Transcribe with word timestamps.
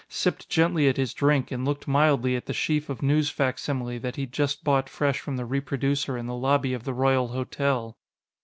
sipped 0.09 0.49
gently 0.49 0.87
at 0.87 0.97
his 0.97 1.13
drink 1.13 1.51
and 1.51 1.63
looked 1.63 1.87
mildly 1.87 2.35
at 2.35 2.47
the 2.47 2.53
sheaf 2.55 2.89
of 2.89 3.03
newsfacsimile 3.03 4.01
that 4.01 4.15
he'd 4.15 4.31
just 4.31 4.63
bought 4.63 4.89
fresh 4.89 5.19
from 5.19 5.37
the 5.37 5.45
reproducer 5.45 6.17
in 6.17 6.25
the 6.25 6.33
lobby 6.33 6.73
of 6.73 6.85
the 6.85 6.93
Royal 6.95 7.27
Hotel. 7.27 7.95